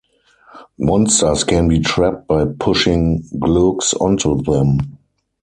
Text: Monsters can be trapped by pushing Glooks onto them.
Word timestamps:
Monsters 0.79 1.43
can 1.43 1.67
be 1.67 1.79
trapped 1.79 2.25
by 2.27 2.45
pushing 2.59 3.21
Glooks 3.37 3.93
onto 4.01 4.41
them. 4.41 4.97